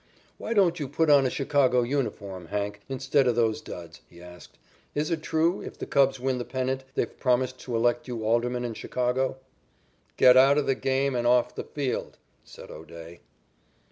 [0.39, 4.57] "Why don't you put on a Chicago uniform, 'Hank', instead of those duds?" he asked.
[4.95, 8.65] "Is it true, if the Cubs win the pennant, they've promised to elect you alderman
[8.65, 9.37] in Chicago?"
[10.17, 13.19] "Get out of the game and off the field," said O'Day.